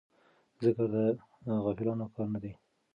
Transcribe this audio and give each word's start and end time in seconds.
ذکر 0.63 0.87
د 0.93 0.95
غافلانو 1.63 2.05
کار 2.13 2.27
نه 2.33 2.39
دی. 2.43 2.51